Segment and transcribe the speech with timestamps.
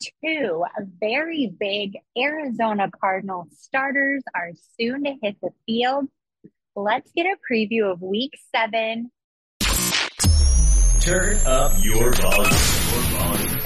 [0.00, 0.64] Two
[0.98, 6.08] very big Arizona Cardinal starters are soon to hit the field.
[6.74, 9.10] Let's get a preview of week seven.
[11.00, 13.60] Turn up your volume.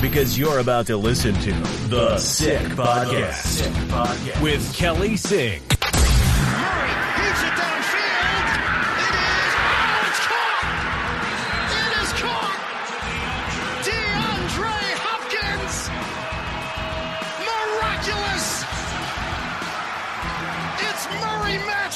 [0.00, 1.52] Because you're about to listen to
[1.88, 5.62] The Sick Podcast with Kelly Singh.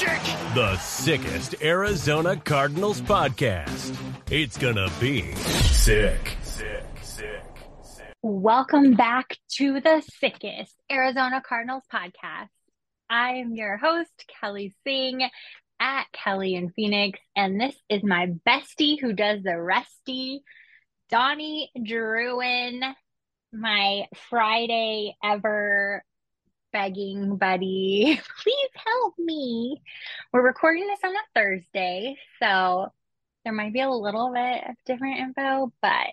[0.05, 0.53] Magic.
[0.53, 3.97] The sickest Arizona Cardinals podcast.
[4.29, 6.37] It's gonna be sick.
[6.41, 7.35] Sick, sick,
[7.81, 8.13] sick.
[8.21, 12.49] Welcome back to the sickest Arizona Cardinals podcast.
[13.09, 15.27] I am your host, Kelly Singh
[15.79, 20.41] at Kelly in Phoenix, and this is my bestie who does the resty,
[21.09, 22.93] Donnie Druin,
[23.51, 26.03] my Friday ever
[26.75, 28.19] begging buddy.
[28.43, 29.81] Please help me.
[30.33, 32.91] We're recording this on a Thursday, so
[33.45, 36.07] there might be a little bit of different info, but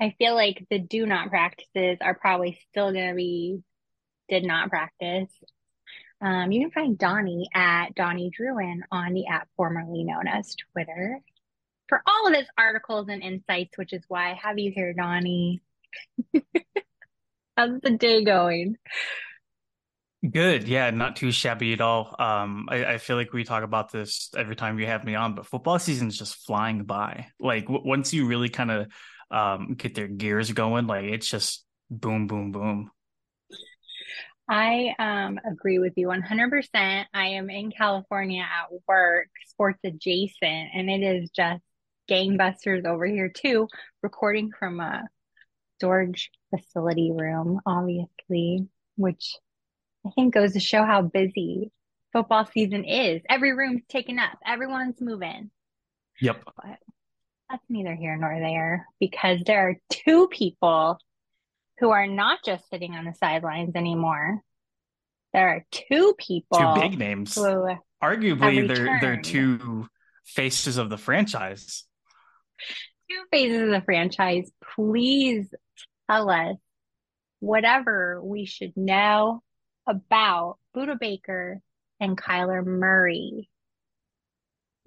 [0.00, 3.62] I feel like the do not practices are probably still going to be
[4.30, 5.30] did not practice.
[6.22, 11.20] Um, you can find Donnie at Donnie Druin on the app formerly known as Twitter
[11.86, 15.60] for all of his articles and insights, which is why I have you here, Donnie.
[17.58, 18.78] How's the day going?
[20.30, 20.66] Good.
[20.66, 22.14] Yeah, not too shabby at all.
[22.18, 25.34] Um, I, I feel like we talk about this every time you have me on,
[25.34, 27.26] but football season is just flying by.
[27.38, 28.86] Like w- once you really kind of
[29.30, 32.90] um, get their gears going, like it's just boom, boom, boom.
[34.48, 37.04] I um, agree with you 100%.
[37.12, 41.62] I am in California at work, sports adjacent, and it is just
[42.08, 43.68] gangbusters over here too,
[44.02, 45.02] recording from a
[45.78, 48.66] storage facility room, obviously,
[48.96, 49.36] which
[50.06, 51.70] I think goes to show how busy
[52.12, 53.22] football season is.
[53.28, 55.50] Every room's taken up, everyone's moving.
[56.20, 56.44] Yep.
[56.44, 56.78] But
[57.50, 60.98] that's neither here nor there because there are two people
[61.78, 64.40] who are not just sitting on the sidelines anymore.
[65.32, 67.34] There are two people Two big names.
[67.34, 67.68] who
[68.02, 69.88] Arguably, they're they're two
[70.24, 71.84] faces of the franchise.
[73.10, 74.50] two faces of the franchise.
[74.74, 75.46] Please
[76.10, 76.56] tell us
[77.40, 79.42] whatever we should know
[79.86, 81.60] about Budda Baker
[82.00, 83.48] and Kyler Murray.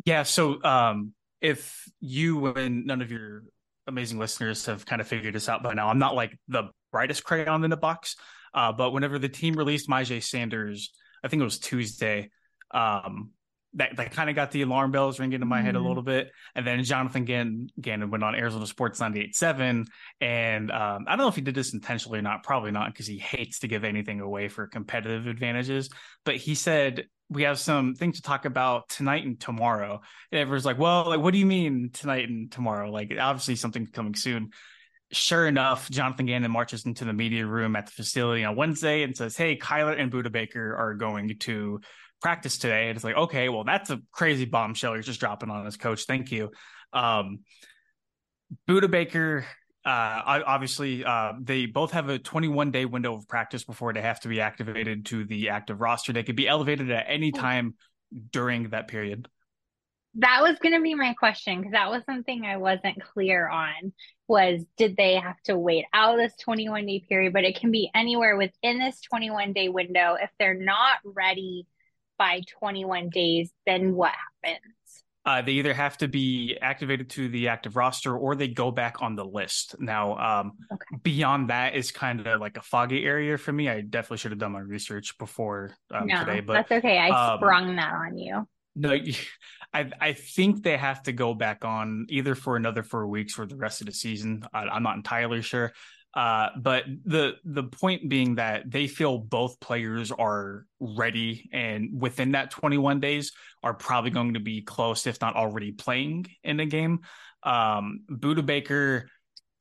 [0.06, 0.24] Yeah.
[0.24, 3.44] So, um, if you and none of your
[3.88, 7.24] amazing listeners have kind of figured this out by now, I'm not like the brightest
[7.24, 8.16] crayon in the box.
[8.54, 10.92] Uh, but whenever the team released Myjai Sanders,
[11.24, 12.30] I think it was Tuesday,
[12.72, 13.32] um,
[13.74, 15.88] that, that kind of got the alarm bells ringing in my head a Mhm.
[15.88, 16.32] little bit.
[16.56, 19.86] And then Jonathan Gannon, Gannon went on Arizona Sports 98.7.
[20.20, 23.06] And um, I don't know if he did this intentionally or not, probably not, because
[23.06, 25.90] he hates to give anything away for competitive advantages.
[26.26, 30.02] But he said, we have some things to talk about tonight and tomorrow.
[30.32, 32.90] And everyone's like, well, like, what do you mean tonight and tomorrow?
[32.90, 34.50] Like, obviously something's coming soon.
[35.12, 39.16] Sure enough, Jonathan Gannon marches into the media room at the facility on Wednesday and
[39.16, 41.82] says, Hey, Kyler and Budda Baker are going to
[42.22, 42.90] practice today.
[42.90, 46.06] And it's like, okay, well, that's a crazy bombshell you're just dropping on his coach.
[46.06, 46.52] Thank you.
[46.94, 47.40] Um,
[48.68, 49.46] Budda Baker,
[49.86, 54.20] uh, obviously, uh, they both have a 21 day window of practice before they have
[54.22, 56.14] to be activated to the active roster.
[56.14, 57.76] They could be elevated at any time
[58.32, 59.28] during that period.
[60.16, 63.94] That was going to be my question because that was something I wasn't clear on
[64.28, 67.90] was did they have to wait out this 21 day period but it can be
[67.96, 71.68] anywhere within this 21 day window if they're not ready
[72.20, 74.12] by 21 days then what
[74.44, 78.72] happens Uh, they either have to be activated to the active roster or they go
[78.72, 79.76] back on the list.
[79.78, 80.98] Now, um, okay.
[81.04, 83.70] beyond that is kind of like a foggy area for me.
[83.70, 86.98] I definitely should have done my research before um, no, today, but that's okay.
[86.98, 88.48] I um, sprung that on you.
[88.76, 88.98] No,
[89.74, 93.46] I I think they have to go back on either for another four weeks or
[93.46, 94.44] the rest of the season.
[94.54, 95.74] I, I'm not entirely sure.
[96.14, 102.32] Uh, but the the point being that they feel both players are ready and within
[102.32, 106.66] that 21 days are probably going to be close, if not already playing in the
[106.66, 107.02] game.
[107.44, 109.10] Um, Budda Baker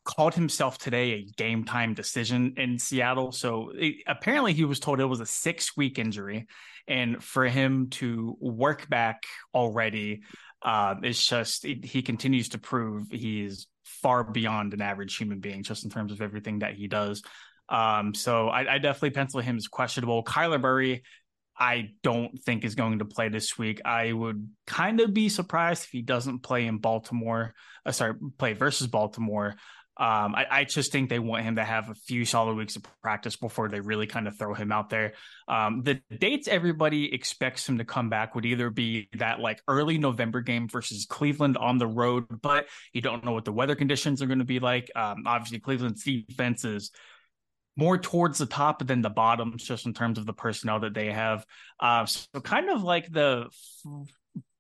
[0.09, 3.31] called himself today a game time decision in Seattle.
[3.31, 6.47] So it, apparently he was told it was a six week injury.
[6.87, 9.25] And for him to work back
[9.55, 10.23] already,
[10.63, 13.67] uh, it's just it, he continues to prove he's
[14.03, 17.23] far beyond an average human being just in terms of everything that he does.
[17.69, 20.25] Um, so I, I definitely pencil him as questionable.
[20.25, 21.03] Kyler Murray,
[21.59, 23.81] I don't think is going to play this week.
[23.85, 27.55] I would kind of be surprised if he doesn't play in Baltimore.
[27.85, 29.57] Uh, sorry, play versus Baltimore.
[29.99, 32.85] Um, I, I, just think they want him to have a few solid weeks of
[33.03, 35.15] practice before they really kind of throw him out there.
[35.49, 39.99] Um, the dates everybody expects him to come back would either be that like early
[39.99, 44.23] November game versus Cleveland on the road, but you don't know what the weather conditions
[44.23, 44.89] are going to be like.
[44.95, 46.93] Um, obviously, Cleveland's defense is
[47.77, 51.13] more towards the top than the bottoms, just in terms of the personnel that they
[51.13, 51.47] have.
[51.81, 53.47] Uh, so kind of like the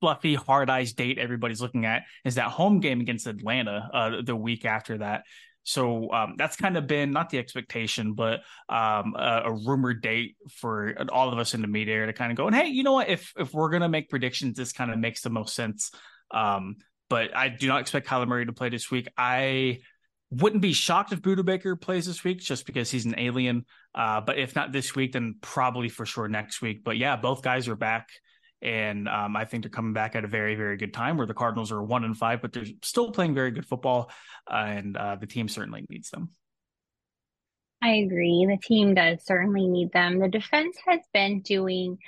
[0.00, 4.36] fluffy, hard eyes date everybody's looking at is that home game against Atlanta uh, the
[4.36, 5.24] week after that.
[5.64, 8.40] So um, that's kind of been not the expectation, but
[8.70, 12.38] um, a, a, rumored date for all of us in the media to kind of
[12.38, 13.10] go and hey, you know what?
[13.10, 15.90] If if we're gonna make predictions, this kind of makes the most sense.
[16.30, 16.76] Um,
[17.10, 19.08] but I do not expect Kyler Murray to play this week.
[19.18, 19.80] I
[20.30, 23.66] wouldn't be shocked if Budda Baker plays this week just because he's an alien.
[23.94, 26.82] Uh, but if not this week, then probably for sure next week.
[26.84, 28.08] But yeah, both guys are back
[28.62, 31.34] and um, I think they're coming back at a very, very good time where the
[31.34, 34.10] Cardinals are one and five, but they're still playing very good football,
[34.50, 36.30] uh, and uh, the team certainly needs them.
[37.80, 38.44] I agree.
[38.48, 40.18] The team does certainly need them.
[40.18, 41.98] The defense has been doing,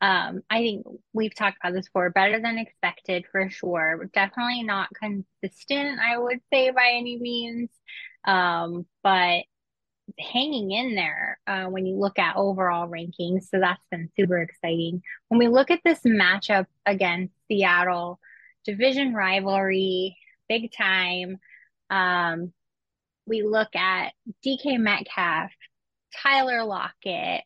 [0.00, 4.10] um, I think we've talked about this before, better than expected for sure.
[4.12, 7.70] Definitely not consistent, I would say by any means.
[8.24, 9.44] Um, but
[10.18, 13.44] hanging in there uh, when you look at overall rankings.
[13.44, 15.02] So that's been super exciting.
[15.28, 18.18] When we look at this matchup against Seattle,
[18.64, 20.16] division rivalry,
[20.48, 21.38] big time.
[21.88, 22.52] Um,
[23.26, 24.12] we look at
[24.44, 25.50] DK Metcalf,
[26.22, 27.42] Tyler Lockett.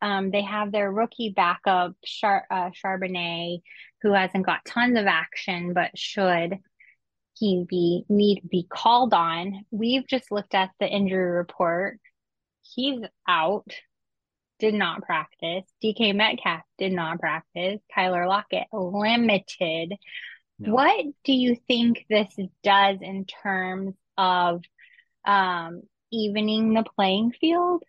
[0.00, 3.62] Um, they have their rookie backup, Char- uh, Charbonnet,
[4.02, 6.58] who hasn't got tons of action, but should
[7.34, 9.64] he be need be called on.
[9.70, 11.98] We've just looked at the injury report.
[12.62, 13.70] He's out.
[14.58, 15.64] Did not practice.
[15.82, 17.80] DK Metcalf did not practice.
[17.94, 19.94] Tyler Lockett limited.
[20.58, 20.74] No.
[20.74, 22.32] What do you think this
[22.62, 24.62] does in terms of
[25.24, 25.82] um,
[26.12, 27.82] evening the playing field?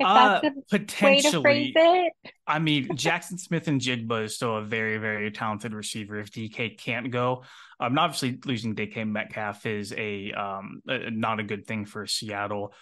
[0.00, 2.32] If uh, that's the potentially, way to phrase it.
[2.46, 6.18] I mean, Jackson Smith-Njigba is still a very, very talented receiver.
[6.18, 7.44] If DK can't go,
[7.78, 12.72] um, obviously losing DK Metcalf is a um a, not a good thing for Seattle.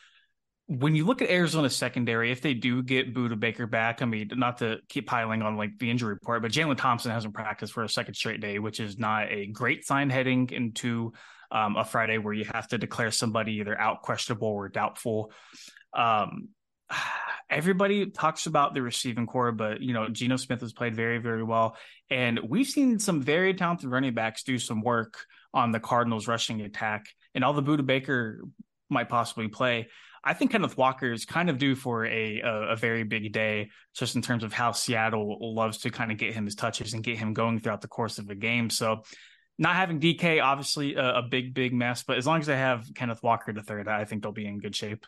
[0.68, 4.30] When you look at Arizona secondary, if they do get Budda Baker back, I mean,
[4.36, 7.82] not to keep piling on like the injury report, but Jalen Thompson hasn't practiced for
[7.82, 11.14] a second straight day, which is not a great sign heading into
[11.50, 15.32] um, a Friday where you have to declare somebody either out questionable or doubtful.
[15.94, 16.50] Um,
[17.50, 21.42] everybody talks about the receiving corps, but you know, Geno Smith has played very, very
[21.42, 21.76] well.
[22.10, 25.18] And we've seen some very talented running backs do some work
[25.54, 27.06] on the Cardinals rushing attack.
[27.34, 28.42] And all the Budda Baker
[28.90, 29.88] might possibly play.
[30.24, 33.70] I think Kenneth Walker is kind of due for a, a, a very big day,
[33.94, 37.04] just in terms of how Seattle loves to kind of get him his touches and
[37.04, 38.68] get him going throughout the course of a game.
[38.68, 39.04] So
[39.58, 42.86] not having DK, obviously a, a, big, big mess, but as long as they have
[42.94, 45.06] Kenneth Walker to third, I think they'll be in good shape.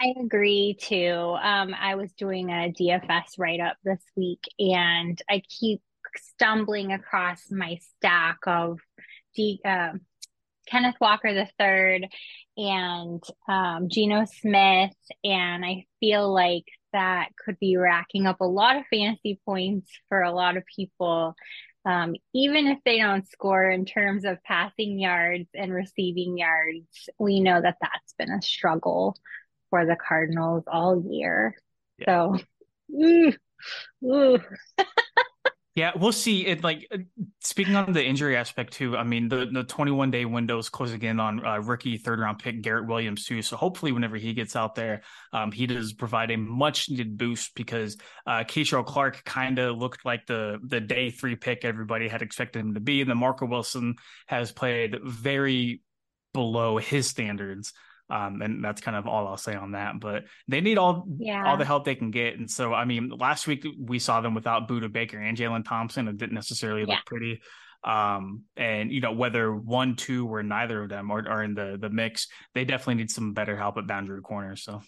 [0.00, 1.36] I agree too.
[1.42, 5.80] Um, I was doing a DFS write up this week and I keep
[6.16, 8.78] stumbling across my stack of
[9.34, 9.92] D, uh,
[10.68, 12.08] Kenneth Walker III
[12.56, 18.76] and um, Geno Smith, and I feel like that could be racking up a lot
[18.76, 21.34] of fantasy points for a lot of people.
[21.84, 27.40] Um, even if they don't score in terms of passing yards and receiving yards, we
[27.40, 29.16] know that that's been a struggle
[29.70, 31.54] for the Cardinals all year.
[31.98, 32.36] Yeah.
[32.90, 33.32] So.
[35.78, 36.44] Yeah, we'll see.
[36.44, 36.98] It like uh,
[37.38, 38.96] speaking on the injury aspect too.
[38.96, 42.40] I mean, the the 21 day window is closing in on uh, rookie third round
[42.40, 43.42] pick Garrett Williams too.
[43.42, 47.54] So hopefully, whenever he gets out there, um, he does provide a much needed boost
[47.54, 47.96] because
[48.26, 52.58] uh, Kei'Trel Clark kind of looked like the the day three pick everybody had expected
[52.58, 53.94] him to be, and then Marco Wilson
[54.26, 55.80] has played very
[56.34, 57.72] below his standards.
[58.10, 60.00] Um, and that's kind of all I'll say on that.
[60.00, 61.44] But they need all yeah.
[61.46, 62.38] all the help they can get.
[62.38, 66.08] And so, I mean, last week we saw them without Budda Baker and Jalen Thompson.
[66.08, 66.94] It didn't necessarily yeah.
[66.94, 67.40] look pretty.
[67.84, 71.78] Um, and you know whether one, two, or neither of them are, are in the
[71.80, 74.64] the mix, they definitely need some better help at boundary corners.
[74.64, 74.82] So,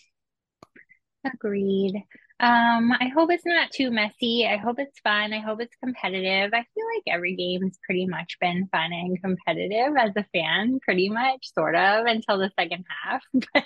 [1.25, 2.03] agreed.
[2.41, 4.47] Um, I hope it's not too messy.
[4.47, 5.35] I hope it's fun.
[5.35, 6.55] I hope it's competitive.
[6.55, 11.11] I feel like every game's pretty much been fun and competitive as a fan, pretty
[11.11, 13.23] much, sort of, until the second half.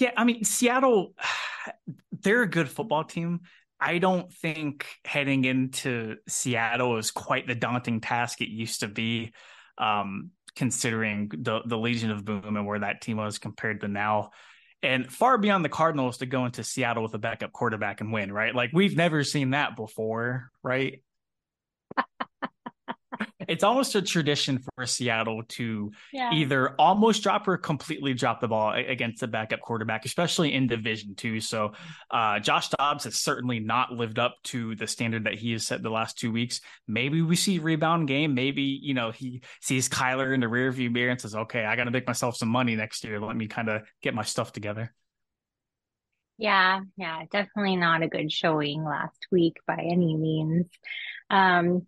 [0.00, 1.14] yeah, I mean, Seattle,
[2.10, 3.42] they're a good football team.
[3.80, 9.32] I don't think heading into Seattle is quite the daunting task it used to be,
[9.78, 14.30] um, considering the the Legion of Boom and where that team was compared to now
[14.82, 18.32] and far beyond the Cardinals to go into Seattle with a backup quarterback and win,
[18.32, 18.54] right?
[18.54, 21.02] Like we've never seen that before, right?
[23.48, 26.30] it's almost a tradition for Seattle to yeah.
[26.32, 31.14] either almost drop or completely drop the ball against the backup quarterback, especially in Division
[31.14, 31.40] Two.
[31.40, 31.72] So,
[32.10, 35.82] uh, Josh Dobbs has certainly not lived up to the standard that he has set
[35.82, 36.60] the last two weeks.
[36.86, 38.34] Maybe we see rebound game.
[38.34, 41.84] Maybe you know he sees Kyler in the rearview mirror and says, "Okay, I got
[41.84, 43.18] to make myself some money next year.
[43.18, 44.94] Let me kind of get my stuff together."
[46.36, 50.66] Yeah, yeah, definitely not a good showing last week by any means.
[51.30, 51.86] Um,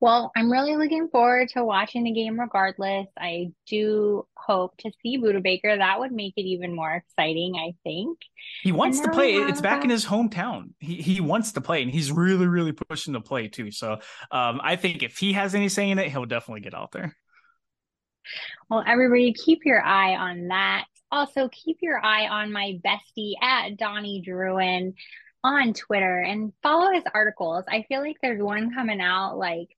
[0.00, 3.08] well, I'm really looking forward to watching the game regardless.
[3.18, 5.76] I do hope to see Budda Baker.
[5.76, 8.18] That would make it even more exciting, I think.
[8.62, 9.34] He wants to play.
[9.34, 10.70] It's back in his hometown.
[10.78, 13.72] He he wants to play and he's really, really pushing to play too.
[13.72, 13.94] So
[14.30, 17.16] um, I think if he has any say in it, he'll definitely get out there.
[18.70, 20.84] Well, everybody keep your eye on that.
[21.10, 24.92] Also, keep your eye on my bestie at Donnie Druin
[25.42, 27.64] on Twitter and follow his articles.
[27.68, 29.68] I feel like there's one coming out like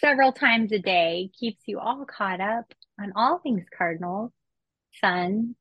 [0.00, 4.32] several times a day keeps you all caught up on all things Cardinals,
[5.00, 5.54] Sun.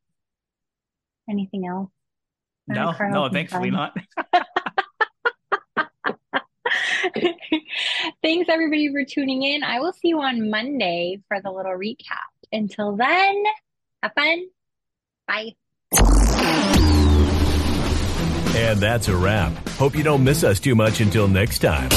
[1.30, 1.90] Anything else?
[2.68, 3.96] No, no, thankfully not.
[8.22, 9.64] Thanks everybody for tuning in.
[9.64, 12.18] I will see you on Monday for the little recap.
[12.52, 13.44] Until then,
[14.04, 14.46] have fun.
[15.28, 15.56] Bye.
[18.56, 19.70] And that's a wrap.
[19.70, 21.90] Hope you don't miss us too much until next time.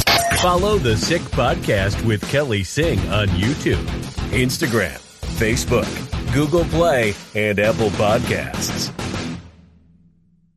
[0.43, 3.85] Follow the Sick Podcast with Kelly Singh on YouTube,
[4.33, 4.99] Instagram,
[5.39, 5.87] Facebook,
[6.35, 9.02] Google Play, and Apple Podcasts.